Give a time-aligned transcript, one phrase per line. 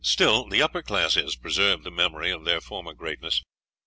[0.03, 3.43] Still, the upper classes preserve the memory of their former greatness.